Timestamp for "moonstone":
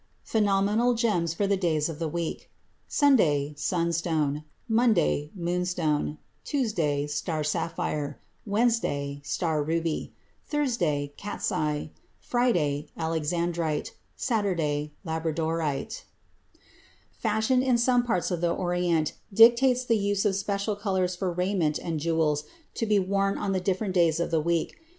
5.35-6.17